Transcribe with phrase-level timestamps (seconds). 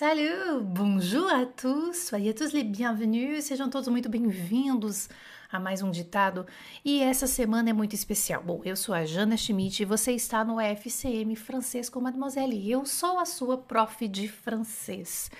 [0.00, 5.10] Salut, bonjour à tous, soyez tous les bienvenus, sejam todos muito bem-vindos
[5.52, 6.46] a mais um ditado.
[6.82, 8.42] E essa semana é muito especial.
[8.42, 12.56] Bom, eu sou a Jana Schmidt e você está no FCM Francês com Mademoiselle.
[12.56, 15.30] E eu sou a sua prof de francês.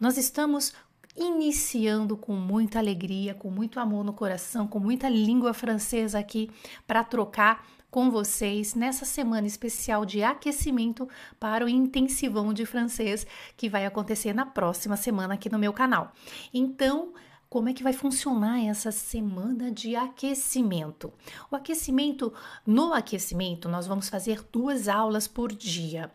[0.00, 0.72] Nós estamos
[1.18, 6.50] iniciando com muita alegria, com muito amor no coração, com muita língua francesa aqui
[6.86, 11.08] para trocar com vocês nessa semana especial de aquecimento
[11.40, 13.26] para o intensivão de francês
[13.56, 16.12] que vai acontecer na próxima semana aqui no meu canal.
[16.52, 17.12] Então,
[17.50, 21.10] como é que vai funcionar essa semana de aquecimento?
[21.50, 22.32] O aquecimento,
[22.66, 26.10] no aquecimento, nós vamos fazer duas aulas por dia.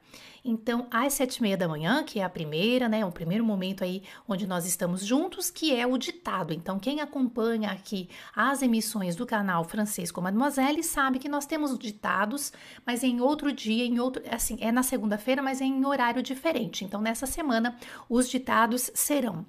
[0.45, 3.83] Então, às sete e meia da manhã, que é a primeira, né, o primeiro momento
[3.83, 6.53] aí onde nós estamos juntos, que é o ditado.
[6.53, 11.79] Então, quem acompanha aqui as emissões do canal Francês com Mademoiselle sabe que nós temos
[11.79, 12.53] ditados,
[12.85, 16.85] mas em outro dia, em outro, assim, é na segunda-feira, mas é em horário diferente.
[16.85, 17.75] Então, nessa semana,
[18.07, 19.45] os ditados serão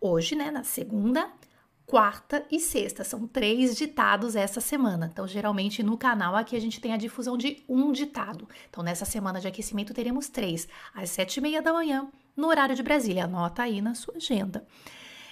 [0.00, 1.30] hoje, né, na segunda,
[1.86, 3.04] quarta e sexta.
[3.04, 5.08] São três ditados essa semana.
[5.12, 8.48] Então, geralmente no canal aqui a gente tem a difusão de um ditado.
[8.68, 12.76] Então, nessa semana de aquecimento teremos três, às sete e meia da manhã, no horário
[12.76, 13.24] de Brasília.
[13.24, 14.66] Anota aí na sua agenda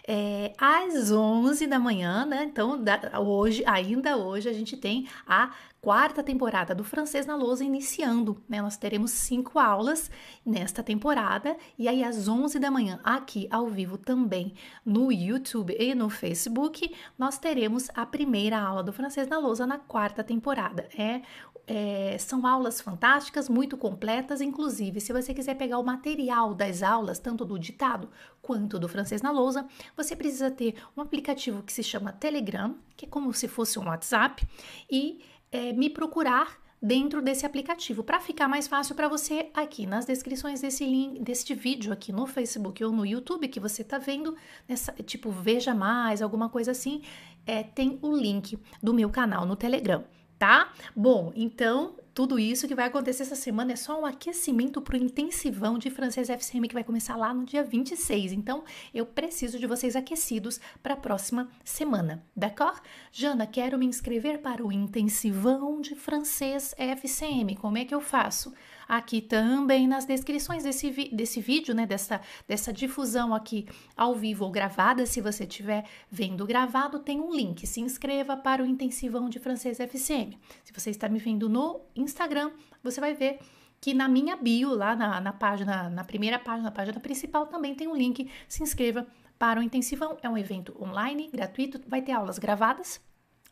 [0.07, 2.45] é, às 11 da manhã, né?
[2.45, 5.53] Então, da, hoje, ainda hoje, a gente tem a
[5.87, 8.61] quarta temporada do Francês na Lousa iniciando, né?
[8.61, 10.11] Nós teremos cinco aulas
[10.45, 14.53] nesta temporada e aí às 11 da manhã, aqui ao vivo também
[14.85, 19.79] no YouTube e no Facebook, nós teremos a primeira aula do Francês na Lousa na
[19.79, 20.89] quarta temporada.
[20.99, 21.23] É
[21.67, 27.19] é, são aulas fantásticas, muito completas, inclusive se você quiser pegar o material das aulas,
[27.19, 28.09] tanto do ditado
[28.41, 33.07] quanto do francês na lousa, você precisa ter um aplicativo que se chama Telegram, que
[33.07, 34.47] é como se fosse um WhatsApp,
[34.89, 35.21] e
[35.57, 40.61] é, me procurar dentro desse aplicativo para ficar mais fácil para você aqui nas descrições
[40.61, 44.37] desse link, deste vídeo aqui no Facebook ou no YouTube que você está vendo,
[44.69, 47.01] nessa, tipo veja mais, alguma coisa assim,
[47.47, 50.05] é, tem o link do meu canal no Telegram
[50.39, 50.73] tá?
[50.95, 54.99] Bom, então tudo isso que vai acontecer essa semana é só um aquecimento para o
[54.99, 58.33] intensivão de francês FCM que vai começar lá no dia 26.
[58.33, 62.81] Então, eu preciso de vocês aquecidos para a próxima semana, d'accord?
[63.13, 67.55] Jana, quero me inscrever para o intensivão de francês FCM.
[67.57, 68.51] Como é que eu faço?
[68.89, 73.67] Aqui também nas descrições desse, desse vídeo, né, dessa, dessa difusão aqui
[73.97, 77.67] ao vivo ou gravada, se você estiver vendo gravado, tem um link.
[77.67, 80.39] Se inscreva para o intensivão de francês FCM.
[80.65, 82.51] Se você está me vendo no Instagram,
[82.83, 83.39] você vai ver
[83.81, 87.75] que na minha bio, lá na, na página, na primeira página, na página principal, também
[87.75, 88.31] tem um link.
[88.49, 89.07] Se inscreva
[89.39, 90.17] para o intensivão.
[90.23, 93.01] É um evento online, gratuito, vai ter aulas gravadas,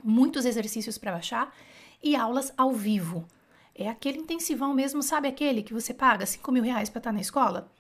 [0.02, 1.54] muitos exercícios para baixar
[2.02, 3.26] e aulas ao vivo.
[3.74, 7.14] É aquele intensivão mesmo, sabe aquele que você paga 5 mil reais para estar tá
[7.14, 7.72] na escola?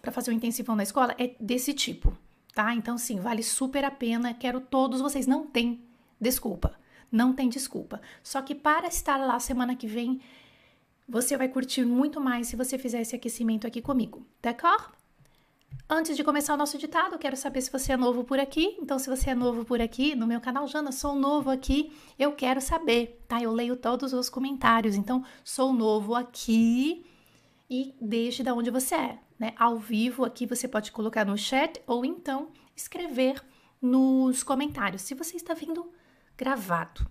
[0.00, 1.14] Para fazer um intensivão na escola?
[1.18, 2.16] É desse tipo,
[2.54, 2.74] tá?
[2.74, 4.32] Então, sim, vale super a pena.
[4.34, 5.26] Quero todos vocês.
[5.26, 5.82] Não tem
[6.20, 6.78] desculpa.
[7.10, 8.00] Não tem desculpa.
[8.22, 10.20] Só que para estar lá semana que vem,
[11.08, 14.92] você vai curtir muito mais se você fizer esse aquecimento aqui comigo, d'accord?
[15.88, 18.76] Antes de começar o nosso ditado, quero saber se você é novo por aqui.
[18.80, 22.32] Então, se você é novo por aqui no meu canal, Jana, sou novo aqui, eu
[22.32, 23.40] quero saber, tá?
[23.40, 24.96] Eu leio todos os comentários.
[24.96, 27.06] Então, sou novo aqui
[27.70, 29.54] e deixe de onde você é, né?
[29.56, 33.42] Ao vivo aqui você pode colocar no chat ou então escrever
[33.80, 35.02] nos comentários.
[35.02, 35.90] Se você está vendo
[36.36, 37.06] gravado,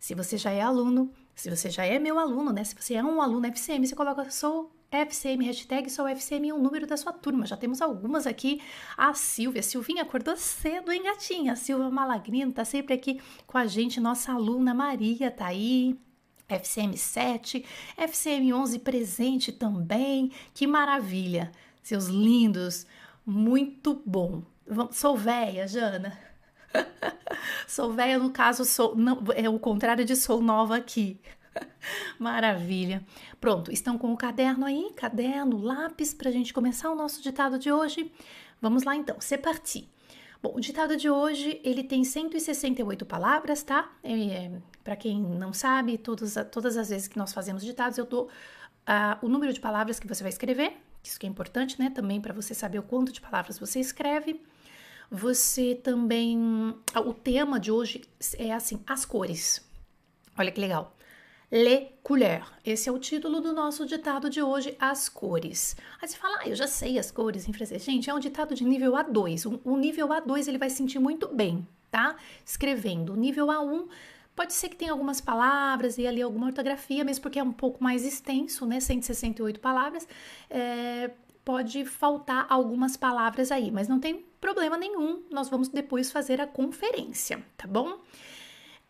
[0.00, 2.64] se você já é aluno, se você já é meu aluno, né?
[2.64, 6.58] Se você é um aluno FCM, você coloca sou FCM, hashtag só FCM é o
[6.58, 7.46] número da sua turma.
[7.46, 8.62] Já temos algumas aqui.
[8.96, 11.52] A Silvia, Silvinha acordou cedo, hein, gatinha?
[11.52, 14.00] A Silvia Malagrino tá sempre aqui com a gente.
[14.00, 15.98] Nossa aluna Maria tá aí.
[16.48, 17.64] FCM 7,
[17.96, 20.30] FCM 11 presente também.
[20.54, 21.50] Que maravilha,
[21.82, 22.86] seus lindos.
[23.24, 24.42] Muito bom.
[24.92, 26.16] Sou véia, Jana.
[27.66, 31.20] sou velha, no caso, sou, não, é o contrário de sou nova aqui.
[32.18, 33.04] Maravilha.
[33.40, 34.92] Pronto, estão com o caderno aí?
[34.96, 38.12] Caderno, lápis, para a gente começar o nosso ditado de hoje?
[38.60, 39.88] Vamos lá então, c'est parti.
[40.42, 43.90] Bom, o ditado de hoje, ele tem 168 palavras, tá?
[44.04, 44.50] É,
[44.84, 49.24] para quem não sabe, todas, todas as vezes que nós fazemos ditados, eu dou uh,
[49.24, 51.90] o número de palavras que você vai escrever, isso que é importante, né?
[51.90, 54.40] Também para você saber o quanto de palavras você escreve.
[55.10, 56.74] Você também.
[56.96, 58.02] O tema de hoje
[58.38, 59.64] é assim: as cores.
[60.36, 60.95] Olha que legal.
[61.50, 62.44] Les couleurs.
[62.64, 65.76] Esse é o título do nosso ditado de hoje, as cores.
[66.02, 67.84] Aí você fala, ah, eu já sei as cores em francês.
[67.84, 69.60] Gente, é um ditado de nível A2.
[69.64, 72.16] O, nível A2 ele vai sentir muito bem, tá?
[72.44, 73.12] Escrevendo.
[73.12, 73.86] O nível A1
[74.34, 77.82] pode ser que tenha algumas palavras e ali alguma ortografia, mesmo porque é um pouco
[77.82, 78.80] mais extenso, né?
[78.80, 80.08] 168 palavras.
[80.50, 81.12] É,
[81.44, 85.22] pode faltar algumas palavras aí, mas não tem problema nenhum.
[85.30, 88.00] Nós vamos depois fazer a conferência, tá bom?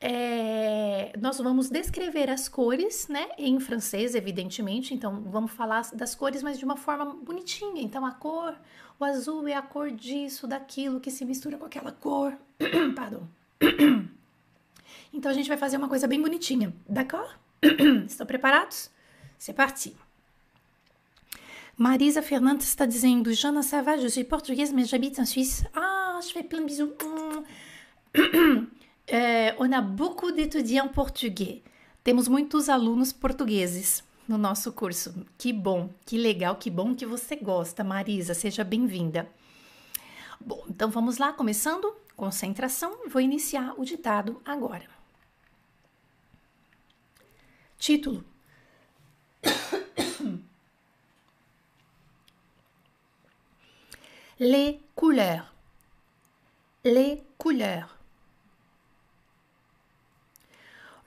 [0.01, 4.95] É, nós vamos descrever as cores, né, em francês, evidentemente.
[4.95, 7.83] Então, vamos falar das cores, mas de uma forma bonitinha.
[7.83, 8.55] Então, a cor,
[9.01, 12.37] o azul é a cor disso, daquilo que se mistura com aquela cor.
[12.95, 13.27] Pardon.
[15.13, 17.35] Então, a gente vai fazer uma coisa bem bonitinha, d'accord?
[18.07, 18.91] Estão preparados?
[19.39, 19.95] C'est parti.
[21.79, 25.65] Marisa Fernandes está dizendo: Jana, ça va, je suis portugaise, mais j'habite en Suisse.
[25.75, 26.93] Ah, je fais plein de bisous.
[29.07, 31.63] É, on a beaucoup d'étudiants português.
[32.03, 35.25] Temos muitos alunos portugueses no nosso curso.
[35.39, 38.35] Que bom, que legal, que bom que você gosta, Marisa.
[38.35, 39.29] Seja bem-vinda.
[40.41, 41.95] Bom, então vamos lá, começando.
[42.17, 43.09] Concentração.
[43.09, 44.89] Vou iniciar o ditado agora.
[47.79, 48.25] Título:
[54.39, 55.45] Les couleurs.
[56.85, 57.96] Les couleurs.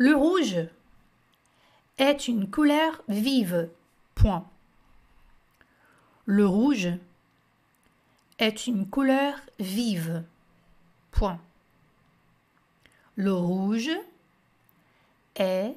[0.02, 0.56] Le rouge
[1.98, 3.70] est une couleur vive.
[4.16, 4.50] Point.
[6.26, 6.88] Le rouge
[8.38, 10.24] est une couleur vive.
[11.12, 11.42] Point.
[13.18, 13.92] Le rouge
[15.36, 15.76] est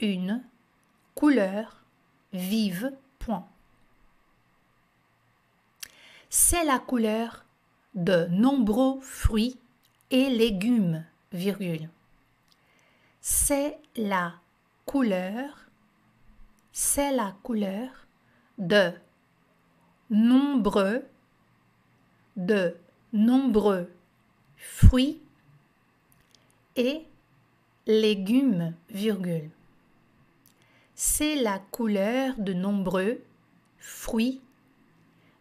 [0.00, 0.42] une
[1.14, 1.84] couleur
[2.32, 2.92] vive.
[3.20, 3.46] Point.
[6.30, 7.44] C'est la couleur
[7.94, 9.56] de nombreux fruits
[10.10, 11.88] et légumes, virgule
[13.32, 14.34] c'est la
[14.86, 15.70] couleur,
[16.72, 17.88] c'est la couleur
[18.58, 18.90] de
[20.10, 21.06] nombreux,
[22.36, 22.76] de
[23.12, 23.88] nombreux
[24.56, 25.22] fruits
[26.74, 27.06] et
[27.86, 29.50] légumes, virgule.
[30.96, 33.22] C'est la couleur de nombreux
[33.78, 34.40] fruits,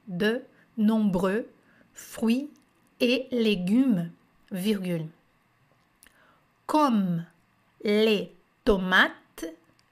[0.07, 0.44] de
[0.77, 1.50] nombreux
[1.95, 2.51] fruits
[3.00, 4.12] et légumes,
[4.51, 5.07] virgule.
[6.68, 7.25] Comme
[7.81, 8.35] les
[8.65, 9.45] tomates,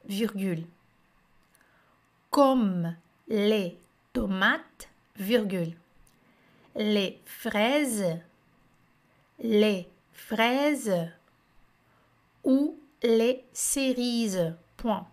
[0.06, 0.66] virgule.
[2.30, 2.96] Comme
[3.28, 3.78] les
[4.14, 5.74] tomates, virgule.
[6.76, 8.20] Les fraises,
[9.40, 11.10] les fraises
[12.44, 15.08] ou les cerises, point.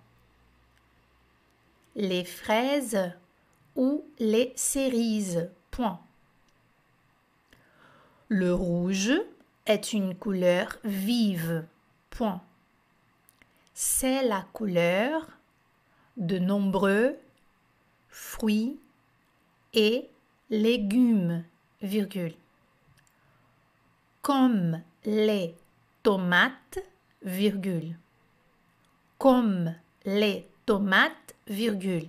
[1.97, 3.13] Les fraises
[3.77, 6.01] ou les cerises, point.
[8.29, 9.13] Le rouge
[9.67, 11.65] est une couleur vive,
[12.11, 12.43] point
[13.75, 15.27] c'est la couleur
[16.17, 17.19] de nombreux
[18.09, 18.79] fruits
[19.73, 20.09] et
[20.49, 21.45] légumes,
[21.83, 22.35] virgule.
[24.23, 25.57] Comme les
[26.05, 26.79] tomates,
[27.23, 27.99] virgule.
[29.19, 29.75] Comme
[30.05, 32.09] les tomates, virgule.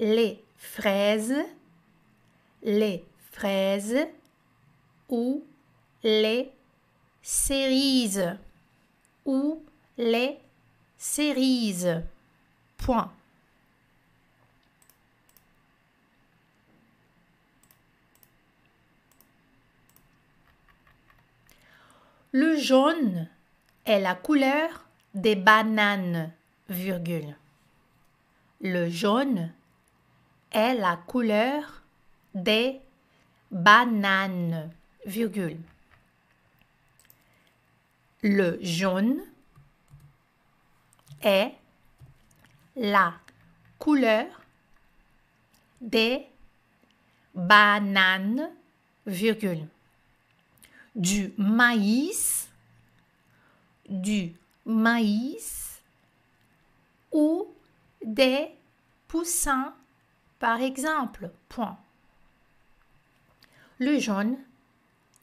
[0.00, 1.36] Les fraises,
[2.62, 4.06] les fraises
[5.10, 5.44] ou
[6.02, 6.50] les
[7.22, 8.36] cerises
[9.26, 9.62] ou
[9.98, 10.38] les
[10.96, 12.02] cerises.
[12.78, 13.12] Point.
[22.32, 23.28] Le jaune
[23.84, 24.84] est la couleur
[25.14, 26.30] des bananes,
[26.68, 27.36] virgule.
[28.60, 29.52] Le jaune
[30.52, 31.82] est la couleur
[32.34, 32.80] des
[33.50, 34.70] bananes,
[35.04, 35.58] virgule.
[38.22, 39.20] Le jaune
[41.22, 41.52] est
[42.76, 43.14] la
[43.78, 44.26] couleur
[45.80, 46.26] des
[47.34, 48.50] bananes,
[49.06, 49.66] virgule,
[50.94, 52.48] du maïs,
[53.88, 54.34] du
[54.66, 55.80] maïs
[57.12, 57.48] ou
[58.04, 58.48] des
[59.06, 59.74] poussins,
[60.38, 61.30] par exemple.
[61.48, 61.78] Point.
[63.78, 64.36] Le jaune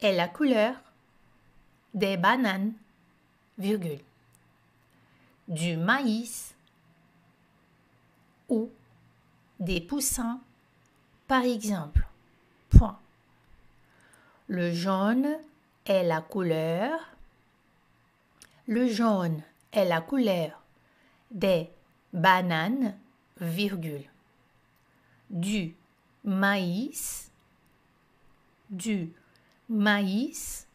[0.02, 0.76] est la couleur
[1.94, 2.74] des bananes,
[3.58, 4.00] virgule
[5.48, 6.56] du maïs
[8.50, 8.70] ou
[9.60, 10.40] des poussins,
[11.28, 12.06] par exemple.
[14.48, 15.38] Le jaune
[15.86, 17.00] est la couleur.
[18.68, 20.62] Le jaune est la couleur
[21.32, 21.70] des
[22.14, 22.96] bananes,
[23.40, 24.06] virgule.
[25.32, 25.76] Du
[26.24, 27.32] maïs,
[28.70, 29.12] du
[29.68, 30.68] maïs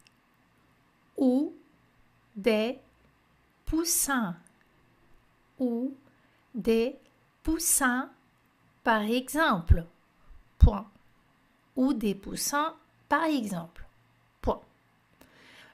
[1.15, 1.53] ou
[2.35, 2.77] des
[3.65, 4.35] poussins
[6.55, 6.97] des
[7.43, 8.09] poussins,
[8.83, 9.85] par exemple.
[10.57, 10.89] Point.
[11.75, 12.75] Ou des poussins,
[13.09, 13.85] par exemple.
[14.41, 14.61] Point.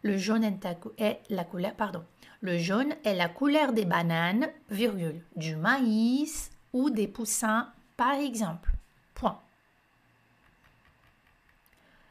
[0.04, 2.04] Le jaune est la couleur, pardon.
[2.42, 8.72] Le jaune est la couleur des bananes, virgule, du maïs ou des poussins, par exemple.
[9.16, 9.40] Point.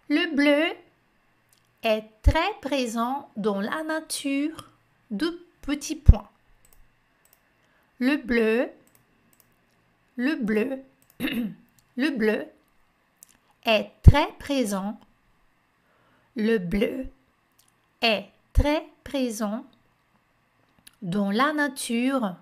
[0.08, 0.64] Le bleu
[1.82, 4.70] est très présent dans la nature
[5.10, 6.28] de petits points.
[7.98, 8.70] Le bleu,
[10.16, 10.82] le bleu,
[11.96, 12.46] le bleu
[13.64, 15.00] est très présent.
[16.36, 17.06] Le bleu
[18.02, 19.64] est très présent
[21.00, 22.36] dans la nature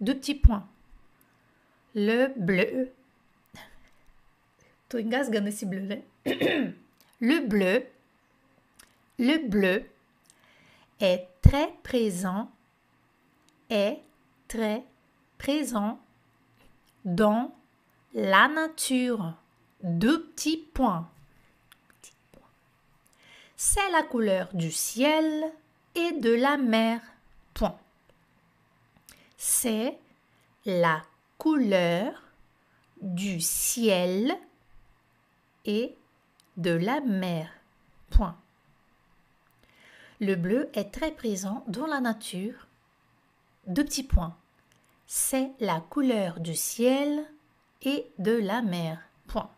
[0.00, 0.68] de petits points.
[1.94, 2.92] Le bleu.
[5.64, 6.02] bleu,
[7.20, 7.86] Le bleu,
[9.18, 9.84] le bleu
[10.98, 12.50] est très présent,
[13.70, 14.00] est
[14.52, 14.84] très
[15.38, 15.98] présent
[17.06, 17.54] dans
[18.12, 19.32] la nature.
[19.82, 21.08] Deux petits points.
[23.56, 25.50] C'est la couleur du ciel
[25.94, 27.00] et de la mer.
[27.54, 27.78] Point.
[29.38, 29.98] C'est
[30.66, 31.02] la
[31.38, 32.22] couleur
[33.00, 34.36] du ciel
[35.64, 35.96] et
[36.58, 37.50] de la mer.
[38.10, 38.36] Point.
[40.20, 42.66] Le bleu est très présent dans la nature.
[43.66, 44.36] Deux petits points.
[45.14, 47.26] C'est la couleur du ciel
[47.82, 48.98] et de la mer.
[49.26, 49.50] Point.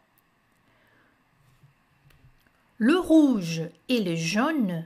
[2.78, 4.84] Le rouge et le jaune.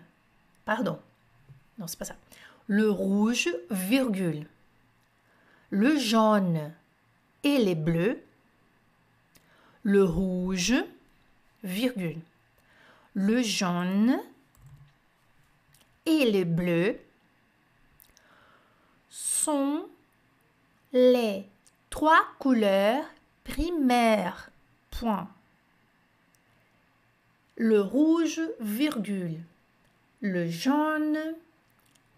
[0.66, 1.00] Pardon.
[1.78, 2.16] Non, c'est pas ça.
[2.66, 4.46] Le rouge, virgule.
[5.70, 6.70] Le jaune
[7.44, 8.22] et les bleus.
[9.84, 10.74] Le rouge,
[11.64, 12.20] virgule.
[13.14, 14.20] Le jaune
[16.04, 17.00] et les bleus
[19.08, 19.88] sont
[20.92, 21.46] les
[21.90, 23.04] trois couleurs
[23.44, 24.50] primaires.
[24.90, 25.28] Point.
[27.56, 29.40] Le rouge, virgule.
[30.20, 31.18] Le jaune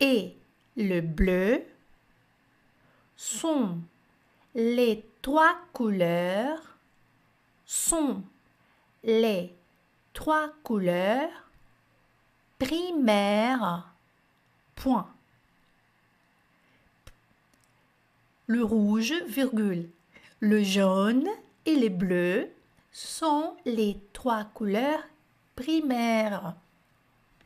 [0.00, 0.34] et
[0.76, 1.62] le bleu
[3.16, 3.78] sont
[4.54, 6.78] les trois couleurs
[7.66, 8.22] sont
[9.04, 9.54] les
[10.12, 11.50] trois couleurs
[12.58, 13.92] primaire.
[14.74, 15.08] Point.
[18.50, 19.88] Le rouge, virgule.
[20.40, 21.28] Le jaune
[21.66, 22.50] et le bleu
[22.90, 25.04] sont les trois couleurs
[25.54, 26.56] primaires.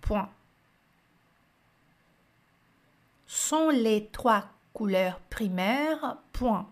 [0.00, 0.30] Point.
[3.26, 6.16] Sont les trois couleurs primaires.
[6.32, 6.70] Point.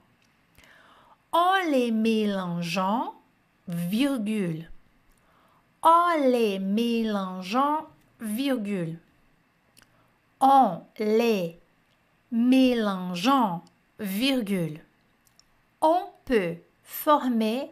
[1.32, 3.14] En les mélangeant,
[3.68, 4.70] virgule.
[5.82, 7.86] En les mélangeant,
[8.18, 8.98] virgule.
[10.40, 11.60] En les
[12.30, 13.62] mélangeant,
[15.80, 17.70] On peut former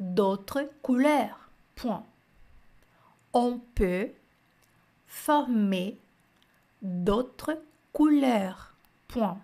[0.00, 1.38] d'autres couleurs.
[1.76, 2.04] Point.
[3.32, 4.08] On peut
[5.06, 5.96] former
[6.82, 8.74] d'autres couleurs.
[9.06, 9.38] Point.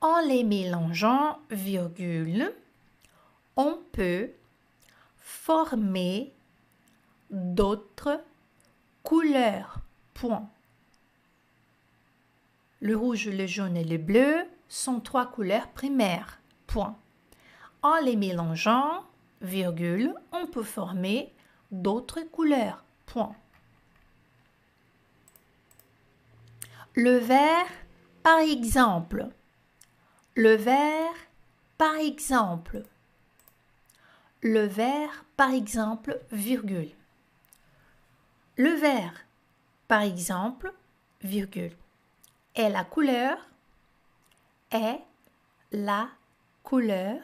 [0.00, 2.52] En les mélangeant, virgule,
[3.56, 4.30] on peut
[5.18, 6.32] former
[7.30, 8.22] d'autres
[9.02, 9.80] couleurs.
[10.14, 10.48] Point.
[12.80, 16.40] Le rouge, le jaune et le bleu sont trois couleurs primaires.
[16.66, 16.96] Point.
[17.82, 19.04] En les mélangeant,
[19.42, 21.30] virgule, on peut former
[21.70, 22.82] d'autres couleurs.
[23.04, 23.34] Point.
[26.94, 27.66] Le vert,
[28.22, 29.28] par exemple.
[30.36, 31.12] Le vert,
[31.76, 32.82] par exemple.
[34.40, 36.92] Le vert, par exemple, virgule.
[38.56, 39.26] Le vert,
[39.86, 40.72] par exemple,
[41.22, 41.76] virgule,
[42.54, 43.36] est la couleur,
[44.72, 45.00] est
[45.72, 46.08] la
[46.62, 47.20] couleur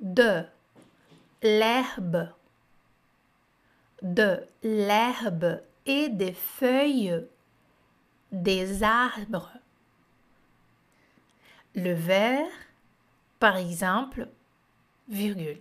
[0.00, 0.44] de
[1.42, 2.28] l'herbe,
[4.02, 7.26] de l'herbe et des feuilles
[8.30, 9.52] des arbres.
[11.74, 12.50] Le vert,
[13.38, 14.28] par exemple,
[15.08, 15.60] virgule,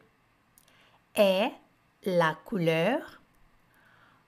[1.15, 1.51] est
[2.05, 3.21] la couleur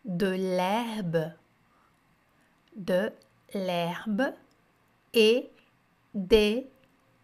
[0.05, 1.31] de l'herbe,
[2.75, 3.11] de
[3.53, 4.33] l'herbe
[5.13, 5.49] et
[6.13, 6.69] des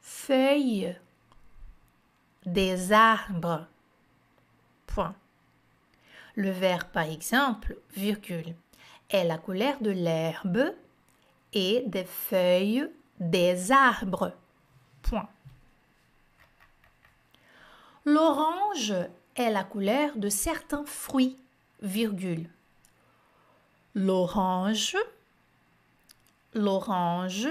[0.02, 0.96] feuilles
[2.46, 3.68] des arbres.
[4.88, 5.16] Point.
[6.36, 8.56] Le vert, par exemple, virgule,
[9.10, 10.74] est la couleur de l'herbe
[11.54, 14.34] et des feuilles des arbres.
[15.02, 15.30] Point.
[18.06, 18.94] L'orange
[19.36, 21.38] est la couleur de certains fruits,
[21.82, 22.50] virgule.
[23.94, 24.96] L'orange,
[26.54, 27.48] l'orange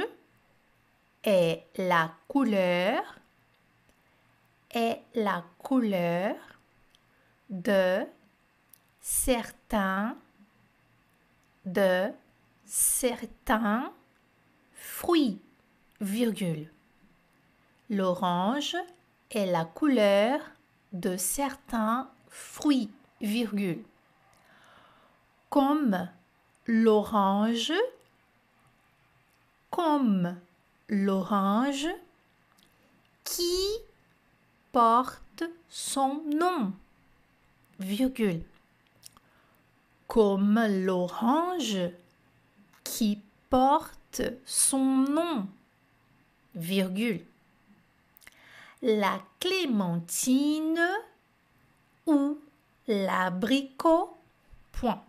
[1.24, 3.02] est la couleur,
[4.70, 6.34] est la couleur
[7.50, 8.06] de
[9.00, 10.16] certains,
[11.64, 12.10] de
[12.64, 13.92] certains
[14.74, 15.40] fruits,
[16.00, 16.70] virgule.
[17.90, 18.76] L'orange
[19.30, 20.40] est la couleur
[20.92, 23.82] de certains fruits, virgule.
[25.50, 26.08] Comme
[26.66, 27.72] l'orange,
[29.70, 30.36] comme
[30.88, 31.86] l'orange
[33.24, 33.68] qui
[34.72, 36.72] porte son nom,
[37.78, 38.42] virgule.
[40.06, 41.78] Comme l'orange
[42.84, 45.46] qui porte son nom,
[46.54, 47.24] virgule.
[48.80, 50.80] La clémentine
[52.06, 52.38] ou
[52.86, 54.16] l'abricot,
[54.72, 55.02] point.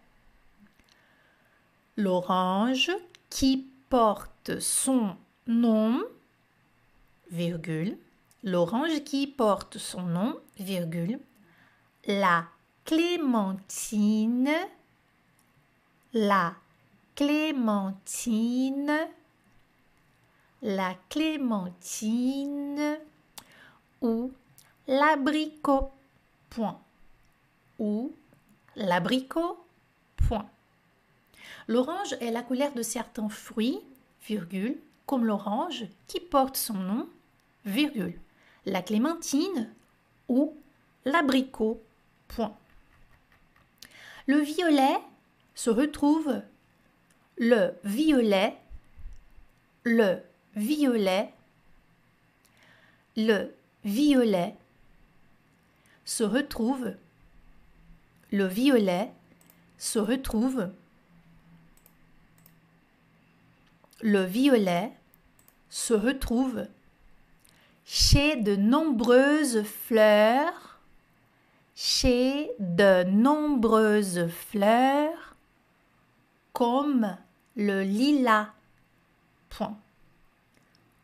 [1.96, 2.92] L'orange
[3.30, 5.16] qui porte son
[5.50, 6.02] nom,
[7.32, 7.98] virgule.
[8.44, 11.20] L'orange qui porte son nom, virgule.
[12.06, 12.46] La
[12.86, 14.50] clémentine,
[16.14, 16.56] la
[17.16, 19.08] clémentine,
[20.62, 22.98] la clémentine
[24.02, 24.32] ou
[24.88, 25.92] l'abricot,
[26.50, 26.80] point.
[27.80, 28.14] Ou
[28.76, 29.66] l'abricot,
[30.16, 30.50] point.
[31.68, 33.82] L'orange est la couleur de certains fruits,
[34.26, 34.78] virgule,
[35.18, 37.10] l'orange qui porte son nom,
[37.66, 38.20] virgule.
[38.66, 39.74] La clémentine
[40.28, 40.56] ou
[41.06, 41.82] l'abricot,
[42.28, 42.56] point.
[44.28, 44.98] Le violet
[45.56, 46.42] se retrouve
[47.40, 48.58] le violet,
[49.84, 50.22] le
[50.56, 51.34] violet,
[53.16, 54.56] le violet
[56.04, 56.96] se retrouve,
[58.32, 59.12] le violet
[59.78, 60.70] se retrouve,
[64.02, 64.92] le violet
[65.70, 66.66] se retrouve
[67.86, 70.80] chez de nombreuses fleurs,
[71.76, 75.36] chez de nombreuses fleurs,
[76.54, 77.18] comme
[77.56, 78.50] le lilas.
[79.50, 79.78] Point.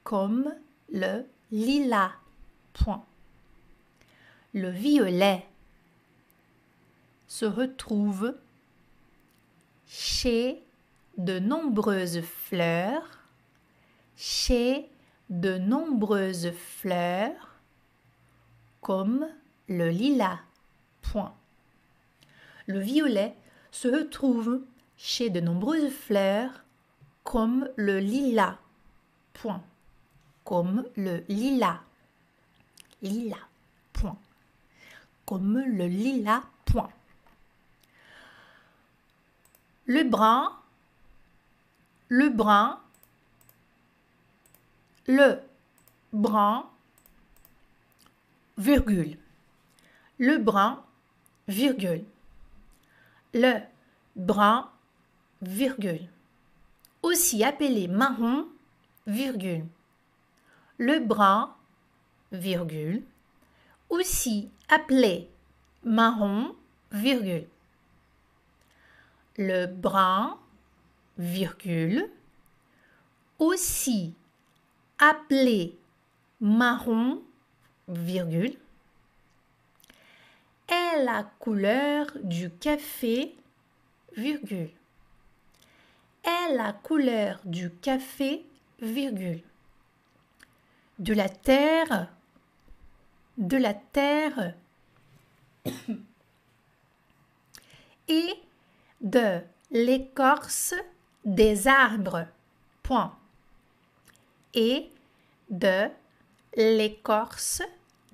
[0.04, 0.54] Comme
[0.92, 2.12] le lilas.
[2.74, 3.04] Point.
[4.54, 5.46] Le violet
[7.28, 8.36] se retrouve
[9.88, 10.62] chez
[11.18, 13.25] de nombreuses fleurs,
[14.18, 14.90] chez
[15.30, 17.56] de nombreuses fleurs,
[18.82, 19.28] comme
[19.68, 20.40] le lilas.
[21.02, 21.34] Point.
[22.68, 23.36] Le violet
[23.72, 24.62] se retrouve
[24.98, 26.64] chez de nombreuses fleurs,
[27.24, 28.58] comme le lilas.
[29.34, 29.62] Point.
[30.44, 31.80] Comme le lilas.
[33.02, 33.38] Lilas.
[33.94, 34.18] Point.
[35.26, 36.44] Comme le lilas.
[36.66, 36.90] Point.
[39.88, 40.52] Le brun,
[42.08, 42.80] le brun,
[45.08, 45.40] le
[46.14, 46.70] brun,
[48.58, 49.18] virgule.
[50.18, 50.84] Le brun,
[51.48, 52.06] virgule.
[53.34, 53.60] Le
[54.16, 54.70] brun,
[55.42, 56.08] virgule.
[57.04, 58.48] Aussi appelé marron,
[59.06, 59.66] virgule.
[60.78, 61.56] Le brun,
[62.32, 63.04] virgule.
[63.90, 65.30] Aussi appelé
[65.84, 66.56] marron,
[66.92, 67.48] virgule.
[69.38, 70.40] Le brun,
[71.18, 72.10] virgule.
[73.38, 74.16] Aussi
[75.00, 75.78] appelé
[76.42, 77.22] marron,
[77.88, 78.56] virgule.
[80.68, 83.36] Est la couleur du café,
[84.18, 84.72] virgule
[86.26, 88.46] est la couleur du café,
[88.82, 89.42] virgule.
[91.00, 92.10] De la terre,
[93.38, 94.54] de la terre
[98.08, 98.34] et
[99.02, 99.40] de
[99.72, 100.74] l'écorce
[101.26, 102.28] des arbres.
[102.82, 103.16] Point.
[104.56, 104.90] Et
[105.50, 105.90] de
[106.56, 107.62] l'écorce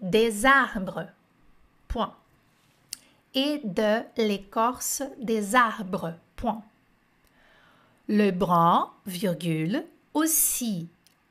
[0.02, 1.08] des arbres.
[1.88, 2.14] Point.
[3.34, 6.16] Et de l'écorce des arbres.
[6.36, 6.64] Point.
[8.08, 10.90] Le brun, virgule, aussi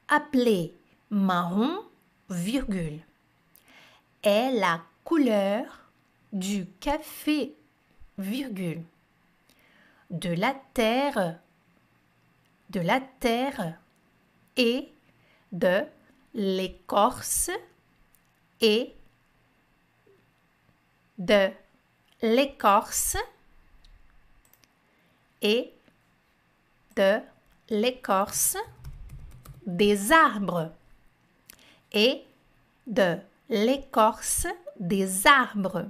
[0.09, 0.75] appelé
[1.11, 1.85] marron,
[2.31, 3.01] virgule,
[4.23, 5.65] est la couleur
[6.33, 7.55] du café,
[8.19, 8.83] virgule,
[10.11, 11.39] de la terre,
[12.71, 13.75] de la terre
[14.57, 14.93] et
[15.53, 15.85] de
[16.35, 17.51] l'écorce
[18.61, 18.95] et
[21.19, 21.51] de
[22.23, 23.17] l'écorce
[25.43, 25.73] et
[26.97, 27.21] de
[27.69, 28.57] l'écorce
[29.67, 30.73] des arbres
[31.93, 32.23] et
[32.87, 34.47] de l'écorce
[34.79, 35.89] des arbres.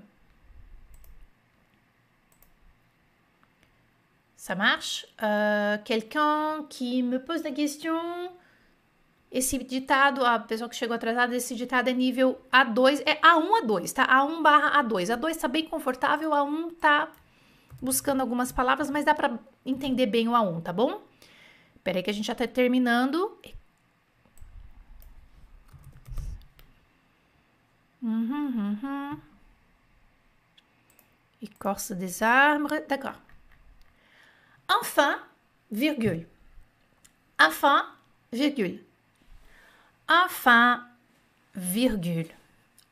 [4.37, 5.07] Ça marche?
[5.23, 8.01] Euh, Quelqu'un qui me pose la question?
[9.31, 13.93] Esse ditado, a pessoa que chegou atrasada, esse ditado é nível A2, é A1 A2,
[13.93, 14.05] tá?
[14.07, 15.17] A1 barra A2.
[15.17, 17.13] A2 tá bem confortável, A1 tá
[17.81, 21.01] buscando algumas palavras, mas dá para entender bem o A1, tá bom?
[21.85, 23.39] Peraí que a gente já tá terminando.
[28.03, 29.21] Uhum, uhum.
[31.41, 32.83] Écorce des arbres.
[32.89, 33.17] D'accord.
[34.69, 35.21] Enfin,
[35.71, 36.27] virgule.
[37.39, 37.85] Enfin,
[38.33, 38.90] virgule.
[40.13, 40.85] Enfin,
[41.55, 42.27] virgule.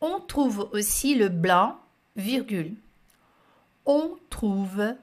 [0.00, 1.76] On trouve aussi le blanc,
[2.14, 2.76] virgule.
[3.87, 4.94] On trouve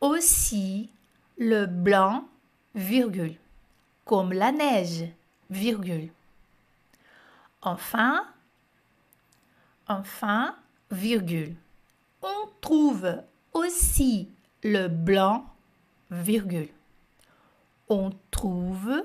[0.00, 0.88] aussi
[1.36, 2.24] le blanc,
[2.74, 3.36] virgule.
[4.06, 5.04] Comme la neige,
[5.50, 6.10] virgule.
[7.60, 8.24] Enfin,
[9.86, 10.56] enfin,
[10.90, 11.54] virgule.
[12.22, 14.30] On trouve aussi
[14.62, 15.44] le blanc,
[16.10, 16.70] virgule.
[17.90, 19.02] On trouve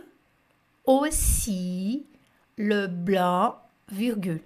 [0.85, 2.05] aussi
[2.57, 4.41] le blanc, virgule.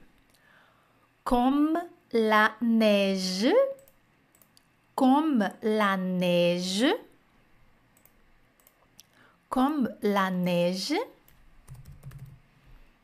[1.24, 1.80] Comme
[2.12, 3.48] la neige,
[4.96, 6.86] comme la neige,
[9.48, 10.96] comme la neige,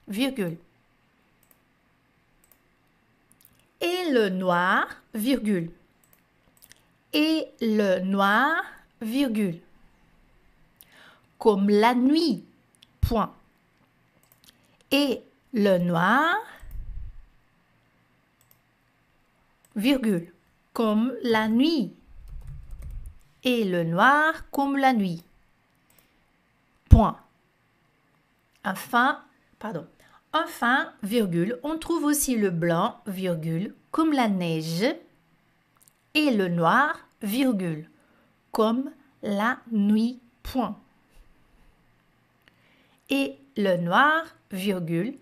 [0.07, 0.57] virgule.
[3.81, 5.69] Et le noir, virgule.
[7.13, 8.63] Et le noir,
[9.01, 9.59] virgule.
[11.37, 12.43] Comme la nuit,
[13.01, 13.31] point.
[14.91, 15.21] Et
[15.54, 16.36] le noir,
[19.76, 20.32] virgule.
[20.74, 21.93] Comme la nuit.
[23.43, 25.24] Et le noir comme la nuit.
[26.89, 27.17] Point.
[28.63, 29.24] Enfin,
[29.60, 29.88] pardon.
[30.34, 34.84] Enfin, virgule, on trouve aussi le blanc, virgule, comme la neige,
[36.13, 37.89] et le noir, virgule,
[38.52, 38.91] comme
[39.24, 40.78] la nuit, point.
[43.10, 45.15] Et le noir, virgule,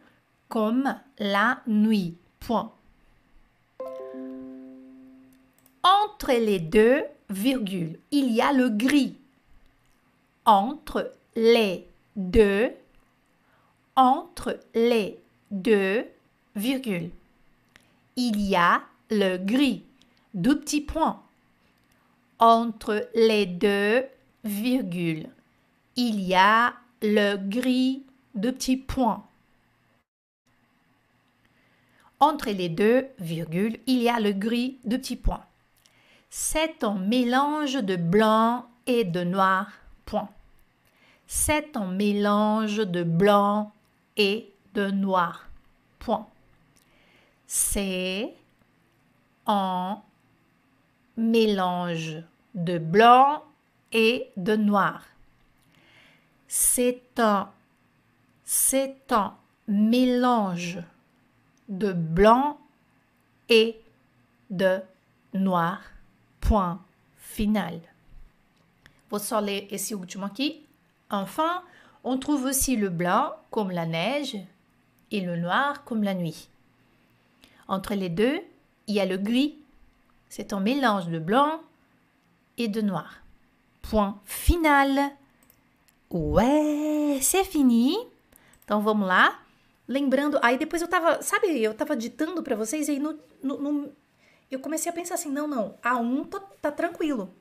[0.49, 2.71] comme la nuit, point.
[5.83, 9.15] Entre les deux virgules, il y a le gris.
[10.45, 12.71] Entre les deux
[13.95, 15.19] entre les
[15.51, 16.05] deux
[16.55, 17.09] virgules.
[18.15, 19.83] Il y a le gris,
[20.33, 21.21] deux petits points.
[22.39, 24.05] Entre les deux
[24.43, 25.29] virgules.
[25.95, 28.03] Il y a le gris,
[28.35, 29.23] deux petits points.
[32.19, 35.45] Entre les deux virgules, il y a le gris, deux petits points.
[36.29, 39.71] C'est un mélange de blanc et de noir,
[40.05, 40.29] point.
[41.27, 43.71] C'est un mélange de blanc
[44.17, 45.47] et de noir.
[45.99, 46.27] Point.
[47.47, 48.33] C'est
[49.47, 50.01] un
[51.17, 52.23] mélange
[52.55, 53.43] de blanc
[53.91, 55.03] et de noir.
[56.47, 57.49] C'est un,
[58.43, 59.35] c'est un
[59.67, 60.79] mélange
[61.69, 62.57] de blanc
[63.49, 63.79] et
[64.49, 64.79] de
[65.33, 65.81] noir.
[66.41, 66.81] Point
[67.17, 67.79] final.
[69.09, 70.61] Vou só ler esse último aqui.
[71.09, 71.63] Enfin,
[72.03, 74.37] on trouve aussi le blanc comme la neige
[75.11, 76.49] et le noir comme la nuit.
[77.67, 78.41] Entre les deux,
[78.87, 79.55] il y a le gris.
[80.29, 81.61] C'est un mélange de blanc
[82.57, 83.21] et de noir.
[83.83, 85.11] Point final.
[86.11, 87.95] Ué, c'est fini.
[88.73, 89.39] Então vamos lá.
[89.87, 93.61] Lembrando, aí depois eu tava, sabe, eu tava ditando para vocês e aí no, no,
[93.61, 93.91] no,
[94.49, 97.31] eu comecei a pensar assim, não, não, A1 tá, tá tranquilo,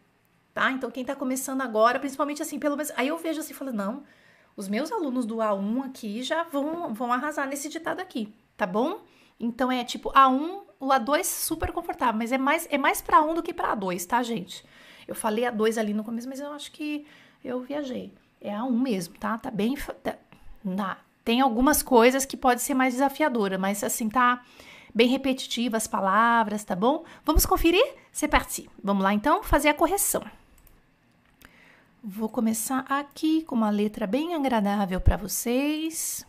[0.53, 0.71] tá?
[0.71, 4.03] Então quem tá começando agora, principalmente assim, pelo menos, aí eu vejo assim, falando, não,
[4.55, 9.01] os meus alunos do A1 aqui já vão, vão arrasar nesse ditado aqui, tá bom?
[9.41, 13.37] Então é tipo A1, o A2 super confortável, mas é mais é mais para A1
[13.37, 14.63] do que para A2, tá, gente?
[15.09, 17.07] Eu falei A2 ali no começo, mas eu acho que
[17.43, 18.13] eu viajei.
[18.39, 19.39] É A1 mesmo, tá?
[19.39, 20.19] Tá bem tá,
[20.77, 21.12] tá.
[21.25, 24.45] Tem algumas coisas que pode ser mais desafiadora, mas assim tá
[24.95, 27.05] bem repetitiva as palavras, tá bom?
[27.25, 27.85] Vamos conferir?
[28.13, 28.69] C'est parti.
[28.83, 30.23] Vamos lá então fazer a correção.
[32.03, 36.27] Vou começar aqui com uma letra bem agradável para vocês.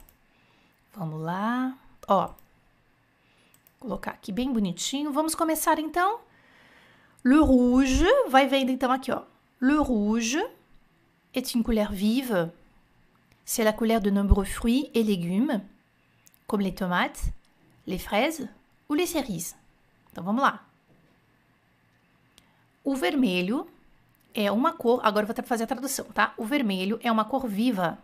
[0.96, 1.76] Vamos lá.
[2.08, 2.30] Ó,
[3.80, 5.12] colocar aqui bem bonitinho.
[5.12, 6.20] Vamos começar então.
[7.26, 9.24] Le rouge, vai vendo então aqui, ó.
[9.60, 10.46] Le rouge
[11.34, 12.52] est une couleur vive.
[13.46, 15.62] C'est la couleur de nombreux fruits et légumes,
[16.48, 17.32] comme les tomates,
[17.86, 18.48] les fraises
[18.88, 19.56] ou les cerises.
[20.12, 20.66] Então vamos lá.
[22.84, 23.68] O vermelho
[24.34, 25.00] é uma cor.
[25.04, 26.34] Agora vou fazer a tradução, tá?
[26.38, 27.98] O vermelho é uma cor viva.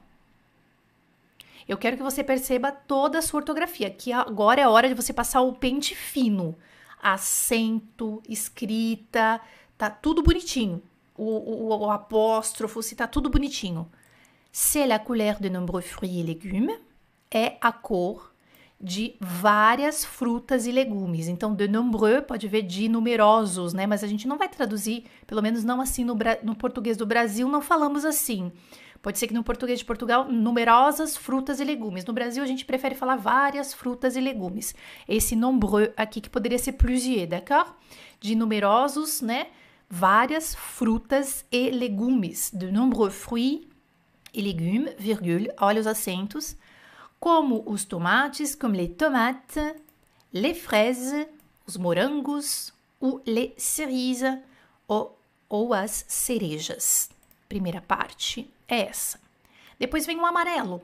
[1.68, 4.96] Eu quero que você perceba toda a sua ortografia, que agora é a hora de
[4.96, 6.58] você passar o pente fino.
[7.02, 9.40] Acento, escrita,
[9.78, 10.82] tá tudo bonitinho.
[11.16, 13.90] O, o, o apóstrofo, se tá tudo bonitinho.
[14.52, 16.72] C'est la couleur de nombreux fruits et légumes.
[17.32, 18.34] É a cor
[18.82, 21.28] de várias frutas e legumes.
[21.28, 23.86] Então, de nombreux pode ver de numerosos, né?
[23.86, 27.48] Mas a gente não vai traduzir, pelo menos não assim no, no português do Brasil,
[27.50, 28.52] não falamos assim.
[29.02, 32.04] Pode ser que no português de Portugal, numerosas frutas e legumes.
[32.06, 34.76] No Brasil, a gente prefere falar várias frutas e legumes.
[35.08, 37.72] Esse nombreux aqui que poderia ser plusieurs, d'accord?
[38.20, 39.48] De numerosos, né?
[39.90, 42.52] Várias frutas e legumes.
[42.54, 43.68] De nombreux fruits
[44.34, 46.56] et légumes, virgule, olha os acentos.
[47.20, 49.76] Como os tomates, comme les tomates,
[50.32, 51.28] les fraises,
[51.68, 54.38] os morangos, ou les cerises,
[54.88, 55.18] ou,
[55.50, 57.10] ou as cerejas.
[57.48, 59.20] Primeira parte é essa.
[59.78, 60.82] Depois vem o amarelo.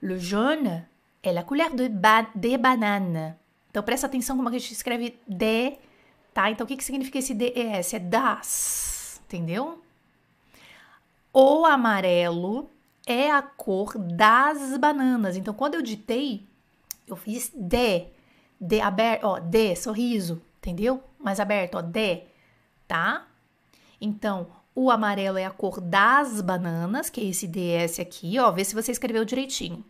[0.00, 0.84] Le jaune
[1.22, 3.34] é la couleur de, ba de banane.
[3.70, 5.78] Então presta atenção como a gente escreve de,
[6.34, 6.50] tá?
[6.50, 7.94] Então o que, que significa esse DES?
[7.94, 9.82] É das, entendeu?
[11.32, 12.70] O amarelo
[13.06, 15.36] é a cor das bananas.
[15.36, 16.46] Então quando eu ditei,
[17.06, 18.06] eu fiz de,
[18.60, 21.02] de aberto, ó, de, sorriso, entendeu?
[21.18, 22.22] Mais aberto, ó, de,
[22.86, 23.26] tá?
[24.00, 28.50] Então, o amarelo é a cor das bananas, que é esse DS aqui, ó.
[28.50, 29.84] Vê se você escreveu direitinho.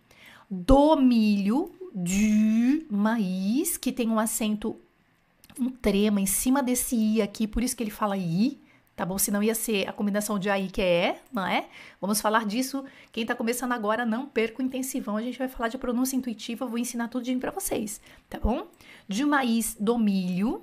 [0.50, 4.76] Do milho, du maíz, que tem um acento,
[5.58, 8.60] um trema em cima desse i aqui, por isso que ele fala i,
[9.02, 9.18] tá bom?
[9.18, 11.68] Senão ia ser a combinação de aí que é, não é?
[12.00, 12.84] Vamos falar disso.
[13.10, 15.16] Quem tá começando agora, não perca o intensivão.
[15.16, 18.68] A gente vai falar de pronúncia intuitiva, vou ensinar tudinho para vocês, tá bom?
[19.08, 20.62] Du maíz, do milho,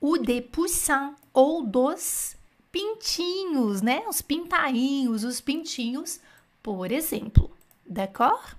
[0.00, 2.36] o de poussin ou dos
[2.70, 4.04] pintinhos, né?
[4.08, 6.20] Os pintainhos, os pintinhos,
[6.62, 7.50] por exemplo.
[7.84, 8.54] D'accord?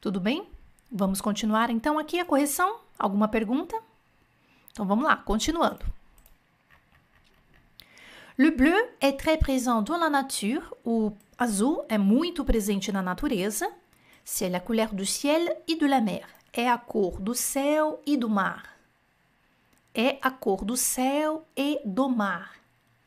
[0.00, 0.48] Tudo bem?
[0.90, 2.78] Vamos continuar então aqui a correção?
[2.98, 3.78] Alguma pergunta?
[4.70, 5.84] Então vamos lá, continuando.
[8.36, 10.74] Le bleu est très présent dans la nature.
[10.84, 13.66] O azul é muito presente na natureza.
[14.24, 16.26] C'est la couleur du ciel et de la mer.
[16.52, 18.72] É a cor do céu e do mar
[19.94, 22.56] é a cor do céu e do mar.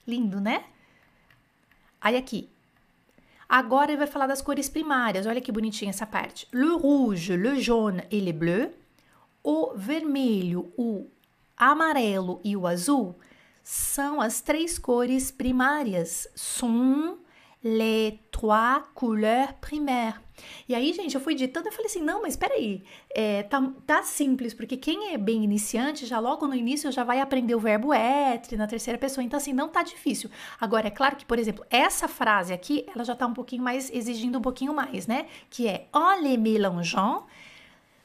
[0.08, 0.66] Lindo, né?
[2.00, 2.50] Aí aqui.
[3.48, 5.26] Agora ele vai falar das cores primárias.
[5.26, 6.48] Olha que bonitinha essa parte.
[6.52, 8.72] Le rouge, le jaune et le bleu.
[9.44, 11.08] O vermelho, o
[11.58, 13.16] amarelo e o azul
[13.66, 16.28] são as três cores primárias.
[16.36, 17.18] Sont
[17.64, 20.14] les trois couleurs primaires.
[20.70, 24.04] E aí, gente, eu fui ditando e falei assim: não, mas peraí, é, tá, tá
[24.04, 27.92] simples, porque quem é bem iniciante, já logo no início já vai aprender o verbo
[27.92, 30.30] être na terceira pessoa, então assim, não tá difícil.
[30.60, 33.90] Agora, é claro que, por exemplo, essa frase aqui, ela já tá um pouquinho mais,
[33.92, 35.26] exigindo um pouquinho mais, né?
[35.50, 37.24] Que é en les mélangeant,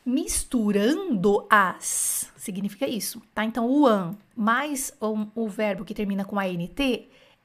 [0.04, 3.44] misturando as, significa isso, tá?
[3.44, 6.80] Então, o an mais o, o verbo que termina com ANT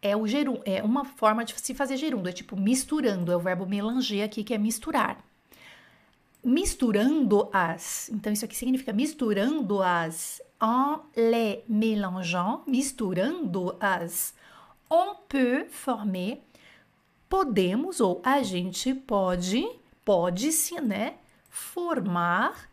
[0.01, 3.39] é o gerum, é uma forma de se fazer gerúndio, é tipo misturando, é o
[3.39, 5.17] verbo melanger aqui que é misturar.
[6.43, 8.09] Misturando as.
[8.09, 14.33] Então isso aqui significa misturando as en les mélangeant, misturando as.
[14.87, 16.39] On peut former
[17.27, 19.67] podemos ou a gente pode,
[20.03, 21.15] pode-se, né,
[21.55, 22.69] formar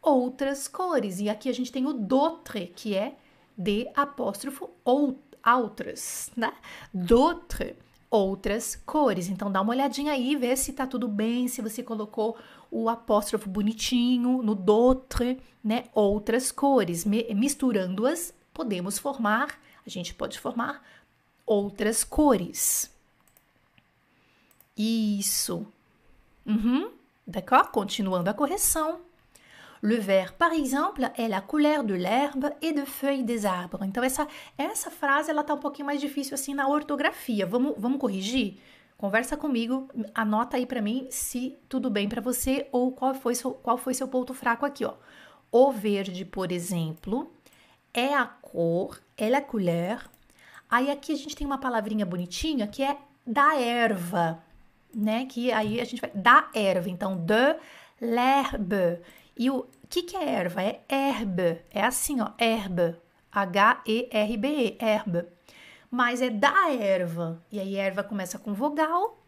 [0.00, 1.20] outras cores.
[1.20, 3.16] E aqui a gente tem o d'autre, que é
[3.56, 6.54] de apóstrofo ou outras, né?
[6.92, 7.74] D'autres,
[8.10, 9.28] outras cores.
[9.28, 12.36] Então dá uma olhadinha aí, vê se tá tudo bem, se você colocou
[12.70, 15.84] o apóstrofo bonitinho no d'autres, né?
[15.92, 17.04] Outras cores.
[17.04, 20.82] Misturando-as, podemos formar, a gente pode formar
[21.44, 22.90] outras cores.
[24.74, 25.66] Isso.
[26.46, 27.03] Uhum.
[27.26, 27.70] D'accord?
[27.72, 29.00] Continuando a correção.
[29.82, 33.82] Le vert, par exemple, é la couleur de l'herbe et de feuilles des arbres.
[33.82, 37.44] Então, essa, essa frase ela tá um pouquinho mais difícil assim na ortografia.
[37.44, 38.58] Vamos, vamos corrigir?
[38.96, 43.52] Conversa comigo, anota aí para mim se tudo bem para você ou qual foi, seu,
[43.52, 44.94] qual foi seu ponto fraco aqui, ó.
[45.50, 47.30] O verde, por exemplo,
[47.92, 50.08] é a cor, é la couleur.
[50.70, 54.42] Aí aqui a gente tem uma palavrinha bonitinha que é da erva,
[54.94, 55.26] né?
[55.26, 57.56] Que aí a gente vai da erva, então de
[58.00, 59.00] l'herbe.
[59.36, 60.62] E o que, que é erva?
[60.62, 61.62] É herbe.
[61.70, 62.96] É assim, ó, herbe.
[63.32, 65.26] H-E-R-B-E, herbe.
[65.90, 67.42] Mas é da erva.
[67.50, 69.20] E aí, erva começa com vogal.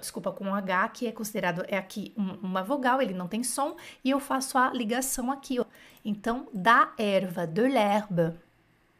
[0.00, 4.10] Desculpa, com H, que é considerado, é aqui uma vogal, ele não tem som, e
[4.10, 5.64] eu faço a ligação aqui, ó.
[6.04, 8.34] Então, da erva, de l'herbe.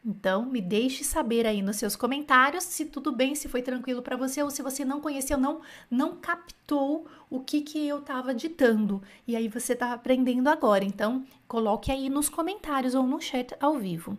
[0.05, 4.17] Então, me deixe saber aí nos seus comentários se tudo bem, se foi tranquilo para
[4.17, 9.03] você ou se você não conheceu, não não captou o que que eu estava ditando.
[9.27, 10.85] E aí você está aprendendo agora.
[10.85, 14.17] Então, coloque aí nos comentários ou no chat ao vivo.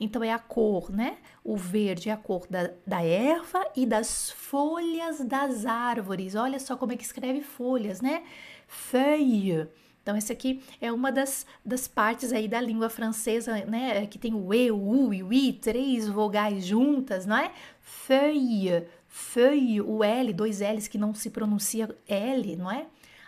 [0.00, 1.18] Então, é a cor, né?
[1.44, 6.34] O verde é a cor da, da erva e das folhas das árvores.
[6.34, 8.24] Olha só como é que escreve folhas, né?
[8.66, 9.68] Feuille.
[10.02, 14.04] Então, esse aqui é uma das, das partes aí da língua francesa, né?
[14.06, 17.52] Que tem o E, o U e o I, três vogais juntas, não é?
[17.80, 22.86] Feuille, feuille, o L, dois L's que não se pronuncia L, não é?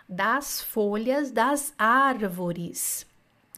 [0.08, 3.06] Das folhas das árvores.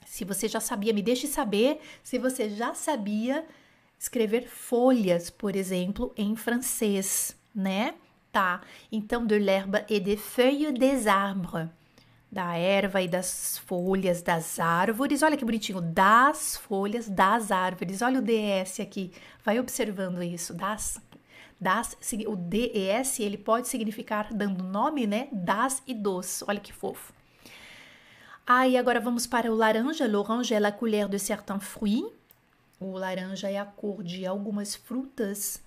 [0.04, 3.46] Se você já sabia, me deixe saber se você já sabia
[3.98, 7.94] escrever folhas, por exemplo, em francês, né?
[8.30, 8.60] Tá.
[8.92, 11.70] Então, de l'herbe et des feuilles des arbres.
[12.36, 15.22] Da erva e das folhas das árvores.
[15.22, 15.80] Olha que bonitinho.
[15.80, 18.02] Das folhas das árvores.
[18.02, 19.10] Olha o DS aqui.
[19.42, 20.52] Vai observando isso.
[20.52, 21.00] Das
[21.58, 21.96] das,
[22.26, 25.28] o DES, ele pode significar dando nome, né?
[25.32, 26.44] Das e dos.
[26.46, 27.14] Olha que fofo.
[28.46, 30.06] Ah, e agora vamos para o laranja.
[30.06, 32.12] L'orange é la couleur de certains fruits.
[32.78, 35.62] O laranja é a cor de algumas frutas,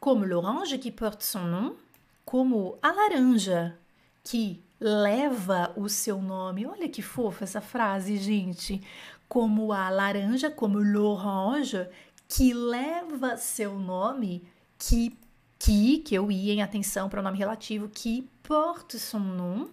[0.00, 1.76] como l'orange que porte son nom,
[2.24, 3.78] como a laranja
[4.24, 6.66] que leva o seu nome.
[6.66, 8.82] Olha que fofa essa frase, gente.
[9.26, 11.88] Como a laranja, como l'orange
[12.28, 14.46] que leva seu nome,
[14.78, 15.16] que
[15.58, 19.68] que que eu ia em atenção para o nome relativo que porte son nom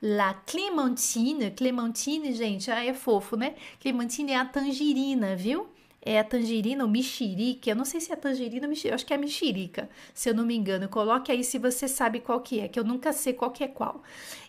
[0.00, 3.56] La clementine, clementine, gente, ah, é fofo, né?
[3.80, 5.68] Clementine é a tangerina, viu?
[6.08, 9.12] É a tangerina ou mexerica, eu não sei se é tangerina ou mexerica, acho que
[9.12, 10.88] é mexerica, se eu não me engano.
[10.88, 13.68] Coloque aí se você sabe qual que é, que eu nunca sei qual que é
[13.68, 14.02] qual.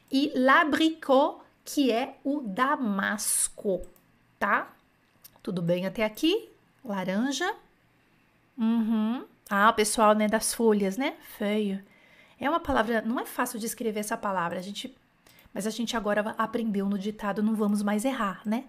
[0.10, 3.82] E l'abricot, que é o damasco,
[4.40, 4.74] tá?
[5.44, 6.48] Tudo bem até aqui?
[6.84, 7.54] Laranja.
[8.58, 9.26] Uhum.
[9.50, 11.16] Ah, o pessoal, né, das folhas, né?
[11.38, 11.84] Feio.
[12.40, 14.60] É uma palavra, não é fácil de escrever essa palavra.
[14.60, 14.96] A gente
[15.54, 18.66] mas a gente agora aprendeu no ditado, não vamos mais errar, né?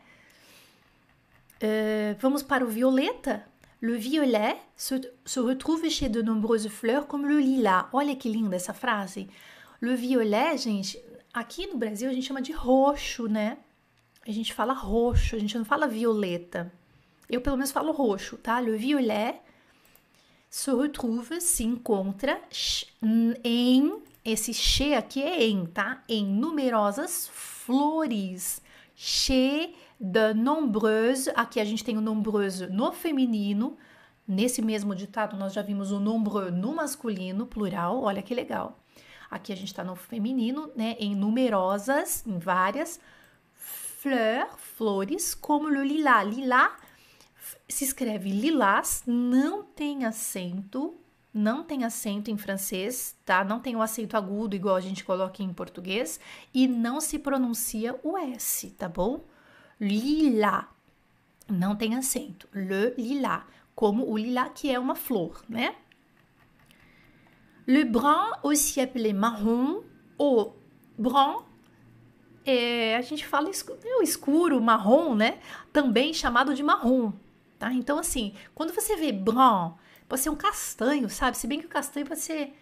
[1.63, 3.45] Uh, vamos para o violeta.
[3.83, 7.87] Le violet se, se retrouve chez de nombreuses fleurs comme le lilas.
[7.93, 9.29] Olha que linda essa frase.
[9.81, 10.99] Le violet, gente,
[11.33, 13.59] aqui no Brasil a gente chama de roxo, né?
[14.27, 16.73] A gente fala roxo, a gente não fala violeta.
[17.29, 18.61] Eu pelo menos falo roxo, tá?
[18.61, 19.41] Le violet
[20.51, 22.41] se retrouve, se encontra
[23.45, 26.03] em esse che aqui é em, tá?
[26.09, 28.61] Em numerosas flores.
[28.95, 31.29] Che de nombreuses.
[31.37, 33.77] Aqui a gente tem o nombreuse no feminino.
[34.27, 38.03] Nesse mesmo ditado, nós já vimos o nombreux no masculino, plural.
[38.03, 38.81] Olha que legal.
[39.31, 40.97] Aqui a gente está no feminino, né?
[40.99, 42.99] Em numerosas, em várias.
[43.53, 46.23] Fleur, flores, como o lilá.
[46.25, 46.77] Lilá
[47.69, 50.95] se escreve lilás, não tem acento,
[51.33, 53.45] não tem acento em francês, tá?
[53.45, 56.19] Não tem o acento agudo igual a gente coloca em português
[56.53, 59.25] e não se pronuncia o S, tá bom?
[59.81, 60.69] Lila.
[61.49, 62.49] Não tem acento.
[62.53, 65.75] Le lila, como o lila que é uma flor, né?
[67.67, 69.83] Le brun, aussi appelé marron,
[70.19, 70.57] ou
[70.99, 71.43] brun,
[72.45, 75.41] é, a gente fala escuro, é escuro, marrom, né?
[75.73, 77.13] Também chamado de marrom,
[77.59, 77.73] tá?
[77.73, 79.75] Então, assim, quando você vê brun,
[80.11, 81.39] Pode ser um castanho, sabe?
[81.39, 82.53] Se bem que o castanho pode ser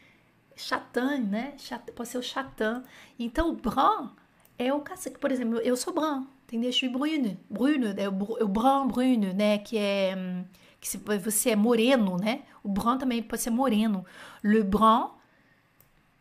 [0.55, 1.57] chatan, né?
[1.97, 2.85] Pode ser o chatan.
[3.19, 4.11] Então, o brun
[4.59, 5.19] é o castanho.
[5.19, 6.69] Por exemplo, eu sou brun, entendeu?
[6.69, 7.39] Eu suis brune.
[7.49, 9.59] Brune, é o, brun, brune, né?
[9.59, 10.45] Que é...
[10.81, 12.43] Que você é moreno, né?
[12.63, 14.05] O brun também pode ser moreno.
[14.43, 15.11] Le brun,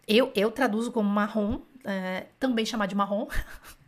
[0.08, 3.28] eu, eu traduzo como marrom, é, também chamado de marrom.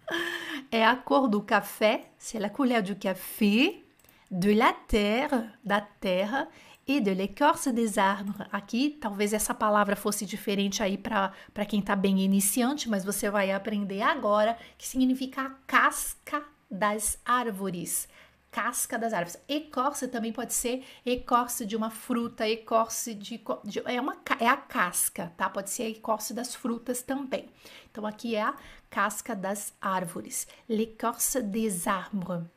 [0.72, 3.82] é a cor do café, c'est la couleur du café,
[4.30, 6.48] de la terre, da terra,
[6.90, 8.48] e de l'écorce des arbres.
[8.52, 13.52] Aqui, talvez essa palavra fosse diferente aí para quem está bem iniciante, mas você vai
[13.52, 18.10] aprender agora que significa a casca das árvores.
[18.50, 19.40] Casca das árvores.
[19.48, 23.84] Ecorce também pode ser ecorce de uma fruta, ecorce de, de.
[23.86, 25.48] é, uma, é a casca, tá?
[25.48, 27.48] Pode ser ecorce das frutas também.
[27.92, 28.56] Então, aqui é a
[28.90, 30.48] casca das árvores.
[30.68, 32.48] L'écorce des arbres.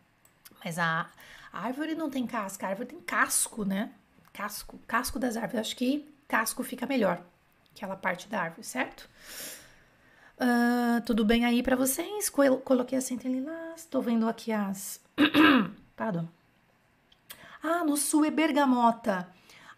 [0.65, 1.11] Mas a,
[1.53, 3.93] a árvore não tem casca, a árvore tem casco, né?
[4.33, 5.61] Casco, casco das árvores.
[5.61, 7.23] Acho que casco fica melhor,
[7.75, 9.09] aquela parte da árvore, certo?
[10.39, 12.29] Uh, tudo bem aí para vocês?
[12.29, 13.85] Coloquei em lilás.
[13.85, 15.01] Tô vendo aqui as.
[15.95, 16.27] Pardon.
[17.63, 19.29] Ah, no sul é bergamota.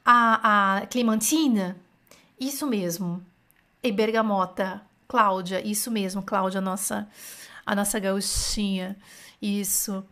[0.05, 1.77] A, a clementina.
[2.41, 3.25] Isso mesmo.
[3.83, 4.81] E bergamota.
[5.07, 7.07] Cláudia, isso mesmo, Cláudia, a nossa,
[7.67, 8.97] a nossa gauchinha.
[9.41, 10.05] Isso.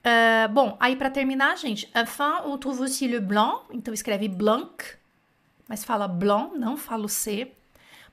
[0.00, 4.82] Uh, bom, aí para terminar, gente, enfin, on trouve aussi le blanc, então escreve blanc,
[5.68, 7.52] mas fala blanc, não fala o C.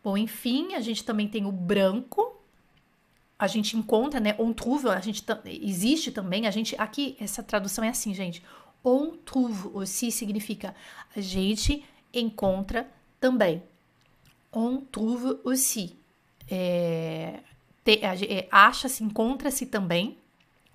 [0.03, 2.41] Bom, enfim, a gente também tem o branco,
[3.39, 7.83] a gente encontra, né, on trouve, a gente existe também, a gente, aqui, essa tradução
[7.83, 8.43] é assim, gente,
[8.83, 10.75] on trouve aussi significa
[11.15, 11.83] a gente
[12.13, 13.63] encontra também.
[14.51, 15.97] On trouve aussi.
[16.49, 17.39] É,
[17.85, 20.17] é, acha-se, encontra-se também,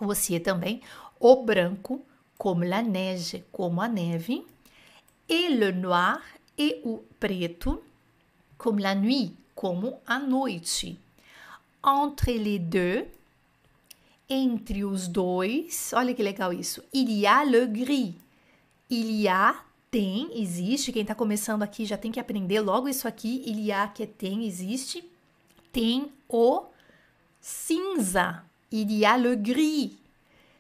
[0.07, 0.81] você também,
[1.19, 2.01] o branco,
[2.37, 4.45] como la neige, como a neve,
[5.29, 6.21] e le noir
[6.57, 7.83] E o preto,
[8.59, 10.99] comme la nuit, como a noite.
[11.85, 13.07] Entre les deux,
[14.29, 16.83] entre os dois, olha que legal isso.
[16.93, 18.15] Il y a le gris.
[18.89, 20.93] Il y a, tem, existe.
[20.93, 23.43] Quem está começando aqui já tem que aprender logo isso aqui.
[23.47, 25.03] Il y a, que é tem, existe.
[25.73, 26.67] Tem o
[27.41, 28.45] cinza.
[28.75, 29.99] Il y a le gris.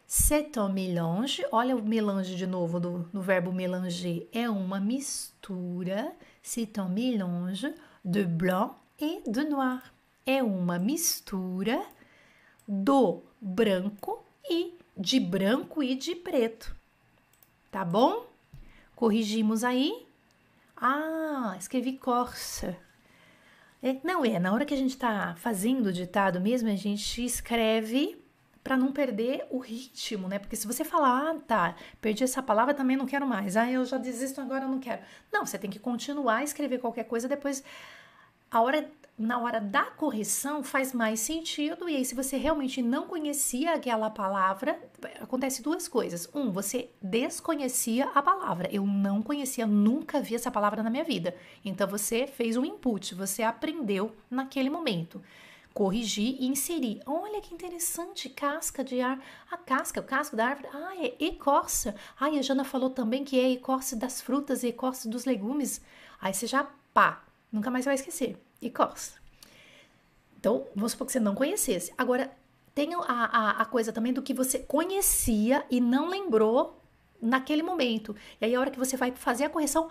[0.06, 1.42] C'est un mélange.
[1.50, 4.28] Olha o mélange de novo do, do verbo mélanger.
[4.34, 6.12] É uma mistura.
[6.42, 7.66] C'est un mélange
[8.04, 9.80] de blanc et de noir.
[10.26, 11.82] É uma mistura
[12.68, 16.76] do branco e de branco e de preto.
[17.70, 18.26] Tá bom?
[18.94, 20.06] Corrigimos aí.
[20.76, 22.76] Ah, escrevi Corsa.
[23.82, 27.24] É, não é, na hora que a gente tá fazendo o ditado mesmo, a gente
[27.24, 28.16] escreve
[28.62, 30.38] para não perder o ritmo, né?
[30.38, 33.56] Porque se você falar, ah, tá, perdi essa palavra, também não quero mais.
[33.56, 35.02] Ah, eu já desisto agora, não quero.
[35.32, 37.64] Não, você tem que continuar a escrever qualquer coisa, depois
[38.52, 38.88] a hora
[39.18, 41.88] na hora da correção faz mais sentido.
[41.88, 44.80] E aí, se você realmente não conhecia aquela palavra,
[45.20, 46.28] acontece duas coisas.
[46.34, 48.68] Um, você desconhecia a palavra.
[48.72, 51.36] Eu não conhecia, nunca vi essa palavra na minha vida.
[51.64, 55.22] Então você fez um input, você aprendeu naquele momento.
[55.72, 57.00] Corrigir e inserir.
[57.06, 59.22] Olha que interessante, casca de ar.
[59.50, 60.68] A casca, o casco da árvore.
[60.72, 61.94] Ah, é ecorça.
[62.18, 65.80] Ah, e a Jana falou também que é ecorce das frutas e ecorce dos legumes.
[66.20, 67.22] Aí você já, pá,
[67.52, 69.20] nunca mais vai esquecer e costa.
[70.38, 71.92] Então, vamos supor que você não conhecesse.
[71.96, 72.32] Agora,
[72.74, 76.80] tem a, a, a, coisa também do que você conhecia e não lembrou
[77.20, 78.16] naquele momento.
[78.40, 79.88] E aí, a hora que você vai fazer a correção,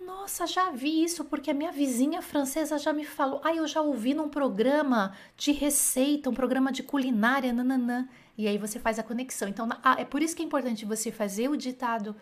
[0.00, 3.40] nossa, já vi isso, porque a minha vizinha francesa já me falou.
[3.44, 8.08] Ah, eu já ouvi num programa de receita, um programa de culinária, nananã.
[8.38, 9.48] E aí você faz a conexão.
[9.48, 9.68] Então,
[9.98, 12.16] é por isso que é importante você fazer o ditado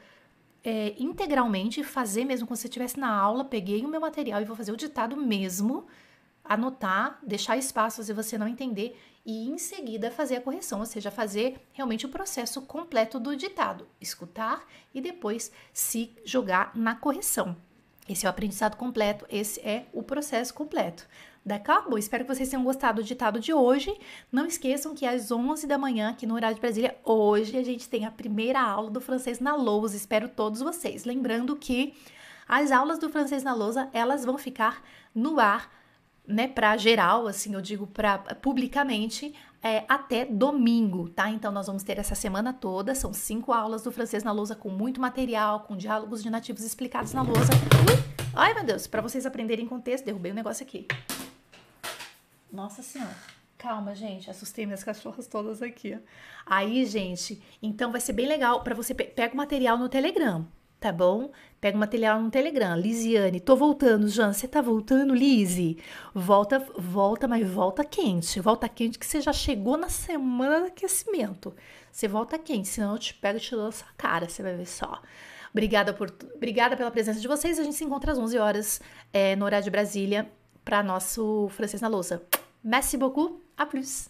[0.64, 4.56] é, integralmente, fazer mesmo como se estivesse na aula, peguei o meu material e vou
[4.56, 5.86] fazer o ditado mesmo,
[6.44, 11.10] anotar, deixar espaço se você não entender e em seguida fazer a correção, ou seja,
[11.10, 17.56] fazer realmente o processo completo do ditado, escutar e depois se jogar na correção.
[18.08, 21.06] Esse é o aprendizado completo, esse é o processo completo.
[21.44, 21.90] D'accord?
[21.90, 23.92] Bom, espero que vocês tenham gostado do ditado de hoje.
[24.30, 27.88] Não esqueçam que às 11 da manhã, aqui no horário de Brasília, hoje a gente
[27.88, 29.96] tem a primeira aula do francês na lousa.
[29.96, 31.04] Espero todos vocês.
[31.04, 31.94] Lembrando que
[32.46, 34.82] as aulas do francês na lousa, elas vão ficar
[35.14, 35.70] no ar,
[36.26, 41.30] né, para geral, assim, eu digo para publicamente, é, até domingo, tá?
[41.30, 44.68] Então nós vamos ter essa semana toda, são cinco aulas do francês na lousa com
[44.68, 47.52] muito material, com diálogos de nativos explicados na lousa.
[47.88, 48.12] Ui!
[48.34, 50.88] Ai, meu Deus, para vocês aprenderem contexto, derrubei o um negócio aqui.
[52.50, 53.16] Nossa Senhora.
[53.56, 55.96] Calma, gente, assustei minhas cachorras todas aqui.
[56.44, 60.44] Aí, gente, então vai ser bem legal para você pe pega o material no Telegram,
[60.82, 61.30] tá bom?
[61.60, 62.76] Pega o material no Telegram.
[62.76, 65.78] Lisiane, tô voltando, Jan, você tá voltando, Lise?
[66.12, 68.40] Volta, volta, mas volta quente.
[68.40, 71.54] Volta quente que você já chegou na semana do aquecimento.
[71.92, 74.66] Você volta quente, senão eu te pego e te dou essa cara, você vai ver
[74.66, 75.00] só.
[75.52, 77.60] Obrigada, por, obrigada pela presença de vocês.
[77.60, 78.80] A gente se encontra às 11 horas
[79.12, 80.28] é, no horário de Brasília
[80.64, 82.20] para nosso Francês na Louça.
[82.64, 84.08] Merci beaucoup, à plus